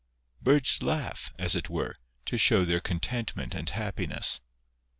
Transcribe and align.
Birds 0.41 0.81
laugh, 0.81 1.31
as 1.37 1.53
it 1.55 1.69
were, 1.69 1.93
to 2.25 2.35
show 2.35 2.65
their 2.65 2.79
contentment 2.79 3.53
and 3.53 3.69
happiness. 3.69 4.41